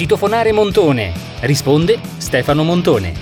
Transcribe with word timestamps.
Citofonare 0.00 0.50
Montone. 0.52 1.12
Risponde 1.40 2.00
Stefano 2.16 2.64
Montone. 2.64 3.12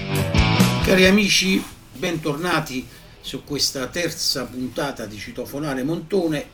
Cari 0.84 1.06
amici, 1.06 1.60
bentornati 1.92 2.87
su 3.21 3.42
questa 3.42 3.88
terza 3.88 4.44
puntata 4.44 5.04
di 5.04 5.19
Citofonare 5.19 5.83
Montone. 5.83 6.46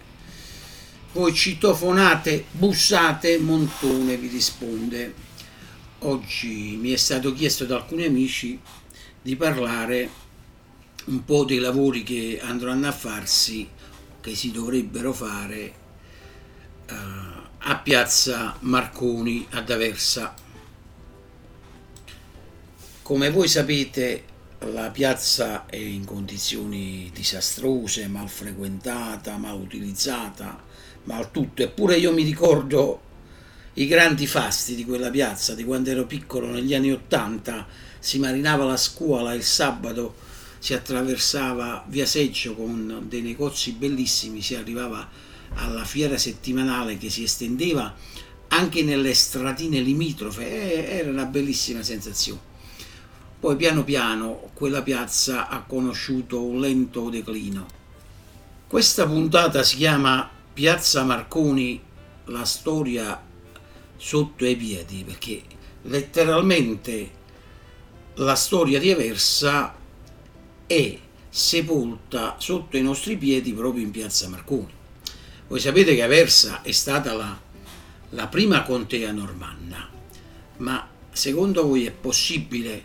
Voi 1.13 1.35
citofonate, 1.35 2.47
bussate, 2.53 3.37
Montone 3.37 4.17
vi 4.17 4.29
risponde. 4.29 5.13
Oggi 5.99 6.79
mi 6.81 6.93
è 6.93 6.97
stato 6.97 7.35
chiesto 7.35 7.67
da 7.67 7.77
alcuni 7.77 8.07
amici 8.07 8.59
di 9.21 9.37
parlare 9.37 10.09
un 11.05 11.23
po' 11.23 11.45
dei 11.45 11.59
lavori 11.59 12.03
che 12.03 12.41
andranno 12.43 12.87
a 12.87 12.93
farsi, 12.93 13.69
che 14.23 14.35
si 14.35 14.51
dovrebbero 14.51 15.13
fare. 15.13 15.75
Uh, 16.89 17.24
a 17.67 17.79
piazza 17.79 18.55
Marconi 18.61 19.47
ad 19.53 19.71
Aversa. 19.71 20.35
Come 23.01 23.31
voi 23.31 23.49
sapete 23.49 24.25
la 24.73 24.91
piazza 24.91 25.65
è 25.65 25.77
in 25.77 26.05
condizioni 26.05 27.11
disastrose, 27.15 28.07
mal 28.07 28.29
frequentata, 28.29 29.39
mal 29.39 29.59
utilizzata, 29.59 30.63
mal 31.05 31.31
tutto, 31.31 31.63
eppure 31.63 31.97
io 31.97 32.13
mi 32.13 32.23
ricordo 32.23 33.01
i 33.75 33.87
grandi 33.87 34.27
fasti 34.27 34.75
di 34.75 34.85
quella 34.85 35.11
piazza, 35.11 35.55
di 35.55 35.65
quando 35.65 35.89
ero 35.89 36.05
piccolo 36.05 36.49
negli 36.49 36.75
anni 36.75 36.93
Ottanta, 36.93 37.67
si 37.99 38.19
marinava 38.19 38.65
la 38.65 38.77
scuola 38.77 39.33
il 39.33 39.43
sabato, 39.43 40.17
si 40.59 40.75
attraversava 40.75 41.87
via 41.89 42.05
Seggio 42.05 42.55
con 42.55 43.07
dei 43.09 43.23
negozi 43.23 43.73
bellissimi, 43.73 44.43
si 44.43 44.55
arrivava 44.55 44.99
a 44.99 45.09
alla 45.55 45.85
fiera 45.85 46.19
settimanale 46.19 46.99
che 46.99 47.11
si 47.11 47.23
estendeva 47.23 47.95
anche 48.49 48.83
nelle 48.83 49.15
stratine 49.15 49.81
limitrofe, 49.81 50.89
era 50.89 51.11
una 51.11 51.25
bellissima 51.25 51.83
sensazione. 51.83 52.53
Poi 53.41 53.57
piano 53.57 53.85
piano 53.85 54.51
quella 54.55 54.83
piazza 54.83 55.49
ha 55.49 55.63
conosciuto 55.63 56.43
un 56.43 56.61
lento 56.61 57.11
declino. 57.11 57.67
Questa 58.67 59.07
puntata 59.07 59.63
si 59.63 59.77
chiama 59.77 60.31
Piazza 60.53 61.05
Marconi, 61.05 61.81
la 62.27 62.45
storia 62.45 63.21
sotto 63.97 64.47
i 64.47 64.57
piedi, 64.57 65.05
perché 65.05 65.43
letteralmente 65.83 67.11
la 68.15 68.35
storia 68.35 68.79
di 68.79 68.91
Aversa 68.91 69.75
è 70.67 70.99
sepolta 71.29 72.37
sotto 72.39 72.77
i 72.77 72.83
nostri 72.83 73.17
piedi 73.17 73.53
proprio 73.53 73.83
in 73.83 73.91
Piazza 73.91 74.29
Marconi. 74.29 74.74
Voi 75.55 75.63
sapete 75.63 75.95
che 75.95 76.03
Aversa 76.03 76.63
è 76.63 76.73
stata 76.73 77.13
la, 77.15 77.39
la 78.11 78.27
prima 78.27 78.65
contea 78.65 79.13
normanna, 79.13 79.89
ma 80.57 80.89
secondo 81.13 81.65
voi 81.65 81.87
è 81.87 81.93
possibile 81.93 82.83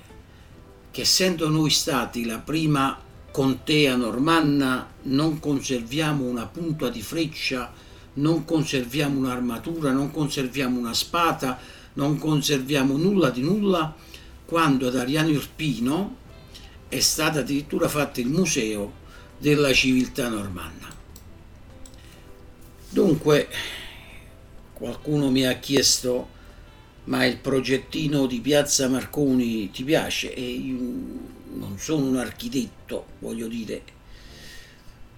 che 0.92 1.02
essendo 1.02 1.50
noi 1.50 1.72
stati 1.72 2.26
la 2.26 2.38
prima 2.38 2.96
contea 3.32 3.96
normanna 3.96 4.88
non 5.06 5.40
conserviamo 5.40 6.24
una 6.24 6.46
punta 6.46 6.90
di 6.90 7.02
freccia, 7.02 7.74
non 8.14 8.46
conserviamo 8.46 9.18
un'armatura, 9.18 9.92
non 9.92 10.12
conserviamo 10.12 10.78
una 10.78 10.94
spada, 10.94 11.58
non 11.94 12.20
conserviamo 12.20 12.98
nulla 12.98 13.32
di 13.32 13.42
nulla, 13.42 13.96
quando 14.46 14.90
ad 14.90 14.96
Ariano 14.96 15.30
Irpino 15.30 16.18
è 16.88 17.00
stato 17.00 17.40
addirittura 17.40 17.88
fatto 17.88 18.20
il 18.20 18.28
museo 18.28 18.94
della 19.40 19.74
civiltà 19.74 20.30
normanna. 20.30 20.99
Dunque, 22.92 23.48
qualcuno 24.74 25.30
mi 25.30 25.46
ha 25.46 25.54
chiesto, 25.60 26.28
ma 27.04 27.24
il 27.24 27.38
progettino 27.38 28.26
di 28.26 28.40
Piazza 28.40 28.88
Marconi 28.90 29.70
ti 29.70 29.84
piace? 29.84 30.34
E 30.34 30.42
io 30.42 30.78
non 31.54 31.76
sono 31.78 32.06
un 32.08 32.18
architetto, 32.18 33.06
voglio 33.20 33.48
dire, 33.48 33.84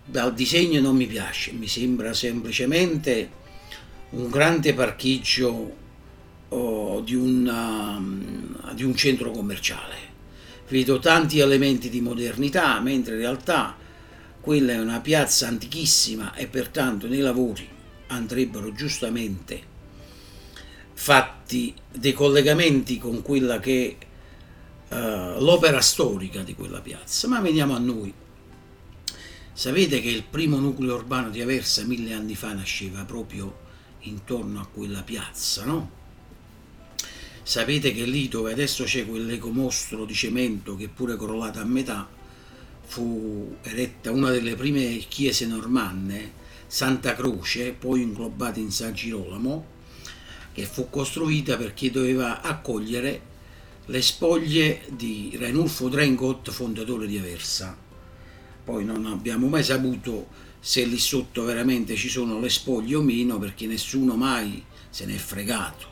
dal 0.03 0.33
disegno 0.33 0.81
non 0.81 0.97
mi 0.97 1.07
piace, 1.07 1.53
mi 1.53 1.67
sembra 1.67 2.13
semplicemente 2.13 3.39
un 4.09 4.29
grande 4.29 4.73
parcheggio 4.73 5.75
oh, 6.49 6.99
di, 6.99 7.15
una, 7.15 7.95
um, 7.95 8.73
di 8.73 8.83
un 8.83 8.95
centro 8.95 9.31
commerciale. 9.31 10.09
Vedo 10.67 10.99
tanti 10.99 11.39
elementi 11.39 11.89
di 11.89 12.01
modernità, 12.01 12.81
mentre 12.81 13.13
in 13.13 13.21
realtà 13.21 13.77
quella 14.41 14.73
è 14.73 14.79
una 14.79 14.99
piazza 14.99 15.47
antichissima 15.47 16.33
e 16.33 16.47
pertanto 16.47 17.07
nei 17.07 17.19
lavori 17.19 17.67
andrebbero 18.07 18.73
giustamente 18.73 19.69
fatti 20.93 21.73
dei 21.91 22.13
collegamenti 22.13 22.99
con 22.99 23.21
quella 23.21 23.59
che 23.59 23.97
è 24.87 24.93
uh, 24.93 25.41
l'opera 25.41 25.81
storica 25.81 26.43
di 26.43 26.53
quella 26.53 26.79
piazza. 26.79 27.27
Ma 27.27 27.39
veniamo 27.39 27.75
a 27.75 27.79
noi. 27.79 28.13
Sapete 29.53 29.99
che 30.01 30.09
il 30.09 30.23
primo 30.23 30.59
nucleo 30.59 30.95
urbano 30.95 31.29
di 31.29 31.41
Aversa 31.41 31.83
mille 31.85 32.13
anni 32.13 32.35
fa 32.35 32.53
nasceva 32.53 33.03
proprio 33.03 33.59
intorno 34.01 34.59
a 34.59 34.67
quella 34.67 35.01
piazza, 35.01 35.65
no? 35.65 35.99
Sapete 37.43 37.93
che 37.93 38.05
lì 38.05 38.27
dove 38.27 38.51
adesso 38.51 38.83
c'è 38.83 39.05
quell'ecomostro 39.05 40.05
di 40.05 40.13
cemento 40.13 40.75
che 40.75 40.85
è 40.85 40.87
pure 40.87 41.17
crollato 41.17 41.59
a 41.59 41.65
metà, 41.65 42.07
fu 42.91 43.55
eretta 43.61 44.11
una 44.11 44.31
delle 44.31 44.55
prime 44.55 44.97
chiese 45.07 45.45
normanne, 45.45 46.33
Santa 46.67 47.15
Croce, 47.15 47.71
poi 47.71 48.01
inglobata 48.01 48.59
in 48.59 48.69
San 48.69 48.93
Girolamo, 48.93 49.65
che 50.51 50.65
fu 50.65 50.89
costruita 50.89 51.55
perché 51.55 51.89
doveva 51.89 52.41
accogliere 52.41 53.21
le 53.85 54.01
spoglie 54.01 54.81
di 54.89 55.33
Renulfo 55.39 55.87
Drengot, 55.87 56.51
fondatore 56.51 57.07
di 57.07 57.17
Aversa. 57.17 57.77
Poi 58.65 58.83
non 58.83 59.05
abbiamo 59.05 59.47
mai 59.47 59.63
saputo 59.63 60.27
se 60.59 60.83
lì 60.83 60.99
sotto 60.99 61.45
veramente 61.45 61.95
ci 61.95 62.09
sono 62.09 62.41
le 62.41 62.49
spoglie 62.49 62.95
o 62.95 63.01
meno, 63.01 63.39
perché 63.39 63.67
nessuno 63.67 64.17
mai 64.17 64.61
se 64.89 65.05
ne 65.05 65.15
è 65.15 65.17
fregato, 65.17 65.87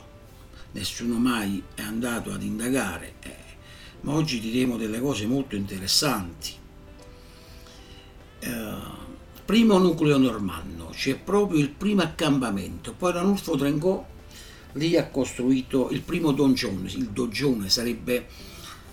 nessuno 0.74 1.18
mai 1.18 1.64
è 1.76 1.82
andato 1.82 2.34
ad 2.34 2.44
indagare. 2.44 3.14
Eh, 3.22 3.36
ma 4.02 4.16
oggi 4.16 4.42
diremo 4.42 4.76
delle 4.76 5.00
cose 5.00 5.26
molto 5.28 5.56
interessanti 5.56 6.58
primo 9.46 9.78
nucleo 9.80 10.18
normanno, 10.18 10.90
c'è 10.94 11.16
proprio 11.16 11.60
il 11.60 11.70
primo 11.70 12.04
accampamento, 12.04 12.94
poi 12.94 13.14
Ranulfo 13.14 13.58
Trengò 13.58 14.06
lì 14.74 14.96
ha 14.96 15.08
costruito 15.08 15.90
il 15.90 16.02
primo 16.02 16.32
dongione, 16.32 16.90
il 16.92 17.08
dongione 17.08 17.70
sarebbe 17.70 18.28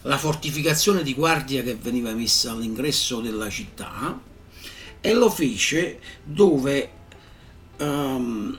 la 0.03 0.17
fortificazione 0.17 1.03
di 1.03 1.15
guardia 1.15 1.63
che 1.63 1.75
veniva 1.75 2.13
messa 2.13 2.53
all'ingresso 2.53 3.21
della 3.21 3.51
città 3.51 4.19
e 5.01 5.13
lo 5.13 5.29
fece 5.29 6.01
dove 6.25 6.91
um, 7.79 8.59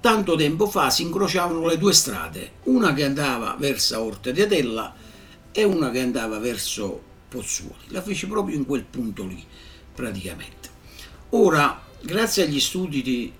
tanto 0.00 0.36
tempo 0.36 0.66
fa 0.66 0.90
si 0.90 1.02
incrociavano 1.02 1.66
le 1.66 1.78
due 1.78 1.94
strade, 1.94 2.52
una 2.64 2.92
che 2.92 3.04
andava 3.04 3.56
verso 3.58 3.98
Orte 4.02 4.32
di 4.32 4.42
Adella 4.42 4.94
e 5.50 5.64
una 5.64 5.90
che 5.90 6.00
andava 6.00 6.38
verso 6.38 7.00
Pozzuoli. 7.28 7.86
La 7.88 8.02
fece 8.02 8.26
proprio 8.26 8.56
in 8.56 8.66
quel 8.66 8.84
punto 8.84 9.24
lì 9.24 9.42
praticamente. 9.94 10.68
Ora, 11.30 11.82
grazie 12.00 12.44
agli 12.44 12.60
studi 12.60 13.02
di, 13.02 13.32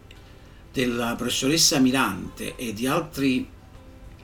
della 0.72 1.15
professoressa 1.16 1.78
Mirante 1.78 2.56
e 2.56 2.72
di 2.72 2.87
altri 2.87 3.48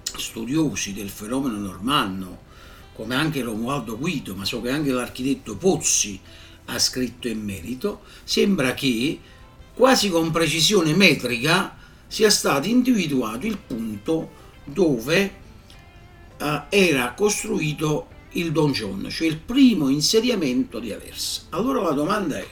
studiosi 0.03 0.93
del 0.93 1.09
fenomeno 1.09 1.57
normanno, 1.59 2.49
come 2.95 3.15
anche 3.15 3.43
Romualdo 3.43 3.97
Guido, 3.99 4.35
ma 4.35 4.45
so 4.45 4.61
che 4.61 4.71
anche 4.71 4.91
l'architetto 4.91 5.57
Pozzi 5.57 6.21
ha 6.67 6.79
scritto 6.79 7.29
in 7.29 7.43
merito, 7.43 8.03
sembra 8.25 8.75
che 8.75 9.19
quasi 9.75 10.11
con 10.11 10.31
precisione 10.31 10.95
metrica 10.95 11.77
sia 12.07 12.31
stato 12.31 12.67
individuato 12.69 13.47
il 13.47 13.57
punto 13.57 14.39
dove 14.65 15.35
eh, 16.37 16.63
era 16.69 17.13
costruito 17.13 18.09
il 18.33 18.53
Don 18.53 18.73
John, 18.73 19.09
cioè 19.11 19.27
il 19.27 19.39
primo 19.39 19.89
insediamento 19.89 20.79
di 20.79 20.93
Aversa. 20.93 21.43
Allora 21.51 21.83
la 21.83 21.91
domanda 21.91 22.39
è, 22.39 22.47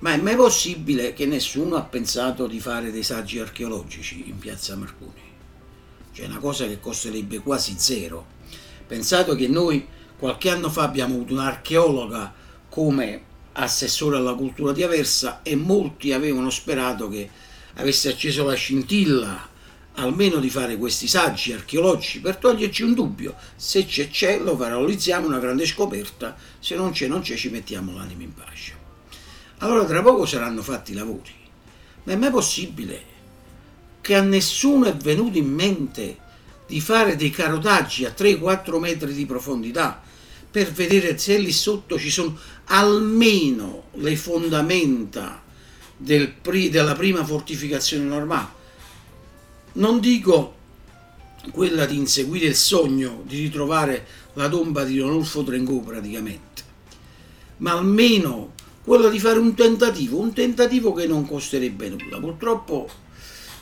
ma 0.00 0.12
è 0.12 0.16
mai 0.18 0.36
possibile 0.36 1.12
che 1.12 1.26
nessuno 1.26 1.76
ha 1.76 1.82
pensato 1.82 2.46
di 2.46 2.60
fare 2.60 2.90
dei 2.90 3.02
saggi 3.02 3.38
archeologici 3.38 4.28
in 4.28 4.38
piazza 4.38 4.76
Marconi? 4.76 5.28
Cioè 6.12 6.26
una 6.26 6.38
cosa 6.38 6.66
che 6.66 6.80
costerebbe 6.80 7.38
quasi 7.38 7.74
zero. 7.78 8.38
Pensato 8.86 9.34
che 9.34 9.48
noi 9.48 9.86
qualche 10.18 10.50
anno 10.50 10.68
fa 10.68 10.82
abbiamo 10.82 11.14
avuto 11.14 11.32
un'archeologa 11.32 12.34
come 12.68 13.24
assessore 13.52 14.16
alla 14.16 14.34
cultura 14.34 14.72
di 14.72 14.82
Aversa 14.82 15.40
e 15.42 15.56
molti 15.56 16.12
avevano 16.12 16.50
sperato 16.50 17.08
che 17.08 17.28
avesse 17.74 18.10
acceso 18.10 18.44
la 18.44 18.54
scintilla 18.54 19.48
almeno 20.02 20.38
di 20.40 20.50
fare 20.50 20.76
questi 20.76 21.06
saggi 21.08 21.52
archeologici 21.52 22.20
per 22.20 22.36
toglierci 22.36 22.82
un 22.82 22.94
dubbio. 22.94 23.34
Se 23.56 23.84
c'è 23.84 24.08
c'è, 24.08 24.38
lo 24.38 24.56
paralizziamo, 24.56 25.26
una 25.26 25.38
grande 25.38 25.66
scoperta, 25.66 26.36
se 26.58 26.74
non 26.74 26.92
c'è 26.92 27.06
non 27.06 27.20
c'è, 27.20 27.36
ci 27.36 27.48
mettiamo 27.48 27.94
l'anima 27.94 28.22
in 28.22 28.34
pace. 28.34 28.74
Allora 29.58 29.84
tra 29.84 30.02
poco 30.02 30.26
saranno 30.26 30.62
fatti 30.62 30.92
i 30.92 30.94
lavori. 30.94 31.32
Ma 32.04 32.12
è 32.12 32.16
mai 32.16 32.30
possibile 32.30 33.10
perché 34.10 34.14
a 34.16 34.22
nessuno 34.22 34.86
è 34.86 34.94
venuto 34.96 35.38
in 35.38 35.48
mente 35.48 36.16
di 36.66 36.80
fare 36.80 37.14
dei 37.14 37.30
carotaggi 37.30 38.04
a 38.04 38.14
3-4 38.16 38.78
metri 38.78 39.12
di 39.12 39.24
profondità 39.24 40.02
per 40.50 40.72
vedere 40.72 41.16
se 41.16 41.38
lì 41.38 41.52
sotto 41.52 41.96
ci 41.96 42.10
sono 42.10 42.36
almeno 42.64 43.84
le 43.94 44.16
fondamenta 44.16 45.42
del 45.96 46.34
della 46.42 46.94
prima 46.94 47.24
fortificazione 47.24 48.04
normale. 48.04 48.58
Non 49.72 50.00
dico 50.00 50.56
quella 51.52 51.86
di 51.86 51.96
inseguire 51.96 52.46
il 52.46 52.56
sogno 52.56 53.22
di 53.24 53.38
ritrovare 53.38 54.06
la 54.34 54.48
tomba 54.48 54.84
di 54.84 54.98
Ronolfo 54.98 55.42
Trengò 55.42 55.78
praticamente, 55.78 56.62
ma 57.58 57.72
almeno 57.72 58.52
quello 58.82 59.08
di 59.08 59.18
fare 59.18 59.38
un 59.38 59.54
tentativo, 59.54 60.18
un 60.18 60.32
tentativo 60.32 60.92
che 60.92 61.06
non 61.06 61.26
costerebbe 61.26 61.88
nulla. 61.88 62.18
Purtroppo 62.18 62.88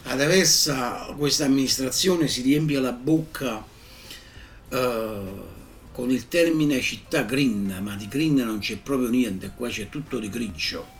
ad 0.05 0.21
Aversa 0.21 1.15
questa 1.17 1.45
amministrazione 1.45 2.29
si 2.29 2.41
riempie 2.41 2.81
la 2.81 2.93
bocca 2.93 3.65
eh, 4.69 5.21
con 5.93 6.11
il 6.11 6.29
termine 6.29 6.81
città 6.81 7.23
green, 7.23 7.81
ma 7.83 7.95
di 7.97 8.09
green 8.09 8.37
non 8.37 8.61
c'è 8.61 8.79
proprio 8.79 9.09
niente, 9.09 9.53
qua 9.55 9.69
c'è 9.69 9.89
tutto 9.89 10.19
di 10.19 10.31
grigio. 10.31 10.97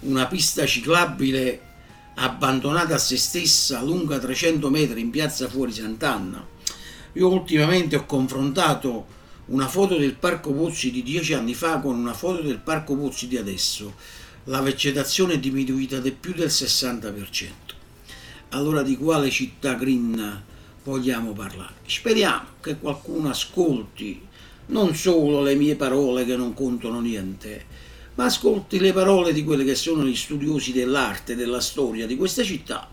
Una 0.00 0.26
pista 0.26 0.64
ciclabile 0.64 1.70
abbandonata 2.14 2.94
a 2.94 2.98
se 2.98 3.16
stessa 3.16 3.82
lunga 3.82 4.18
300 4.18 4.68
metri 4.70 5.00
in 5.00 5.10
piazza 5.10 5.48
fuori 5.48 5.72
Sant'Anna. 5.72 6.46
Io 7.14 7.28
ultimamente 7.28 7.96
ho 7.96 8.06
confrontato 8.06 9.20
una 9.46 9.68
foto 9.68 9.96
del 9.96 10.14
Parco 10.14 10.52
Pozzi 10.52 10.90
di 10.90 11.02
dieci 11.02 11.34
anni 11.34 11.54
fa 11.54 11.78
con 11.80 11.96
una 11.96 12.14
foto 12.14 12.42
del 12.42 12.58
Parco 12.58 12.96
Pozzi 12.96 13.28
di 13.28 13.36
adesso. 13.36 13.94
La 14.44 14.60
vegetazione 14.60 15.34
è 15.34 15.38
diminuita 15.38 15.98
di 15.98 16.12
più 16.12 16.32
del 16.34 16.48
60%. 16.48 17.48
Allora 18.50 18.82
di 18.82 18.96
quale 18.96 19.30
città 19.30 19.74
green 19.74 20.42
vogliamo 20.84 21.32
parlare? 21.32 21.74
Speriamo 21.86 22.46
che 22.60 22.78
qualcuno 22.78 23.30
ascolti 23.30 24.28
non 24.66 24.94
solo 24.94 25.42
le 25.42 25.54
mie 25.54 25.76
parole 25.76 26.24
che 26.24 26.36
non 26.36 26.54
contano 26.54 27.00
niente, 27.00 27.66
ma 28.14 28.24
ascolti 28.24 28.78
le 28.78 28.92
parole 28.92 29.32
di 29.32 29.44
quelli 29.44 29.64
che 29.64 29.74
sono 29.74 30.04
gli 30.04 30.16
studiosi 30.16 30.72
dell'arte, 30.72 31.34
della 31.34 31.60
storia 31.60 32.06
di 32.06 32.16
questa 32.16 32.42
città 32.42 32.88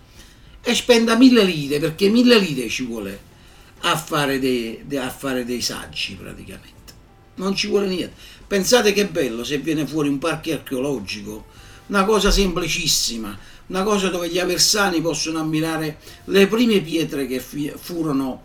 e 0.62 0.76
spenda 0.76 1.16
mille 1.16 1.44
lire, 1.44 1.80
perché 1.80 2.10
mille 2.10 2.38
lire 2.38 2.70
ci 2.70 2.84
vuole 2.84 3.28
a 3.82 3.98
fare 3.98 4.40
dei, 4.40 4.84
a 4.98 5.10
fare 5.10 5.46
dei 5.46 5.62
saggi 5.62 6.16
praticamente. 6.16 6.78
Non 7.36 7.56
ci 7.56 7.68
vuole 7.68 7.88
niente. 7.88 8.16
Pensate 8.46 8.94
che 8.94 9.08
bello 9.08 9.44
se 9.44 9.60
viene 9.60 9.86
fuori 9.86 10.10
un 10.10 10.18
parco 10.18 10.52
archeologico, 10.52 11.46
una 11.88 12.04
cosa 12.04 12.32
semplicissima, 12.32 13.38
una 13.68 13.84
cosa 13.84 14.10
dove 14.10 14.30
gli 14.30 14.40
aversani 14.40 15.02
possono 15.02 15.40
ammirare 15.40 16.00
le 16.26 16.48
prime 16.48 16.82
pietre 16.82 17.28
che 17.28 17.40
furono 17.40 18.44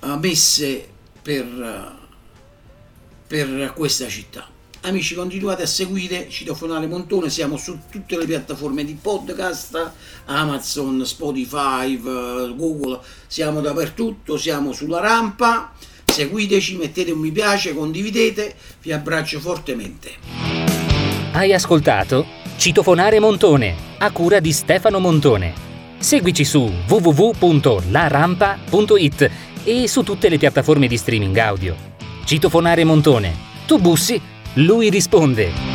eh, 0.00 0.16
messe 0.20 0.88
per, 1.20 1.96
per 3.26 3.72
questa 3.74 4.08
città. 4.08 4.56
Amici, 4.82 5.16
continuate 5.16 5.64
a 5.64 5.66
seguire 5.66 6.28
Citofonale 6.30 6.86
Montone, 6.86 7.30
siamo 7.30 7.56
su 7.56 7.76
tutte 7.90 8.16
le 8.16 8.26
piattaforme 8.26 8.84
di 8.84 8.96
podcast, 9.00 9.90
Amazon, 10.26 11.04
Spotify, 11.04 12.00
Google, 12.00 13.00
siamo 13.26 13.60
dappertutto, 13.60 14.36
siamo 14.38 14.70
sulla 14.72 15.00
rampa. 15.00 15.72
Seguiteci, 16.04 16.76
mettete 16.76 17.10
un 17.10 17.18
mi 17.18 17.32
piace, 17.32 17.74
condividete, 17.74 18.54
vi 18.80 18.92
abbraccio 18.92 19.40
fortemente. 19.40 20.12
Hai 21.32 21.52
ascoltato 21.52 22.24
Citofonare 22.56 23.18
Montone, 23.20 23.74
a 23.98 24.10
cura 24.12 24.38
di 24.40 24.52
Stefano 24.52 25.00
Montone. 25.00 25.52
Seguici 25.98 26.44
su 26.44 26.70
www.larampa.it 26.86 29.30
e 29.64 29.88
su 29.88 30.04
tutte 30.04 30.28
le 30.28 30.38
piattaforme 30.38 30.86
di 30.86 30.96
streaming 30.96 31.36
audio. 31.36 31.74
Citofonare 32.24 32.84
Montone. 32.84 33.46
Tu 33.66 33.78
bussi 33.78 34.20
lui 34.58 34.90
risponde. 34.90 35.67